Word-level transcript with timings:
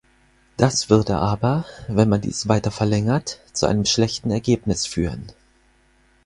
Das 0.57 0.89
würde 0.89 1.17
aber, 1.17 1.63
wenn 1.87 2.09
man 2.09 2.21
dies 2.21 2.47
weiter 2.47 2.71
verlängert, 2.71 3.39
zu 3.53 3.67
einem 3.67 3.85
schlechten 3.85 4.31
Ergebnis 4.31 4.87
führen. 4.87 5.31